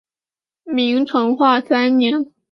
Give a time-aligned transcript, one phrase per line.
[0.63, 2.33] 明成化三年。